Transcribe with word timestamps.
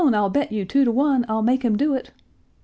I'll 0.03 0.31
bet 0.31 0.51
you 0.51 0.65
two 0.65 0.83
to 0.83 0.91
one 0.91 1.27
I'll 1.29 1.43
make 1.43 1.61
him 1.61 1.77
do 1.77 1.93
it!" 1.93 2.09